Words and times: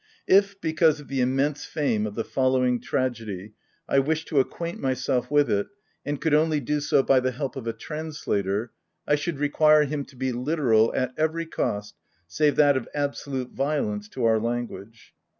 If, 0.25 0.59
because 0.59 0.99
of 0.99 1.09
the 1.09 1.21
immense 1.21 1.63
fame 1.65 2.07
of 2.07 2.15
the 2.15 2.23
following 2.23 2.81
Tragedy, 2.81 3.53
I 3.87 3.99
wished 3.99 4.27
to 4.29 4.39
acquaint 4.39 4.79
myself 4.79 5.29
with 5.29 5.47
it, 5.51 5.67
and 6.03 6.19
could 6.19 6.33
only 6.33 6.59
do 6.59 6.79
so 6.79 7.03
by 7.03 7.19
the 7.19 7.29
help 7.29 7.55
of 7.55 7.67
a 7.67 7.73
translator, 7.73 8.71
I 9.07 9.13
should 9.13 9.37
require 9.37 9.83
him 9.83 10.03
to 10.05 10.15
be 10.15 10.31
literal 10.31 10.91
at 10.95 11.13
every 11.17 11.45
cost 11.45 11.93
save 12.27 12.55
that 12.55 12.77
of 12.77 12.89
absolute 12.95 13.51
violence 13.51 14.09
to 14.09 14.25
our 14.25 14.39
language. 14.39 15.13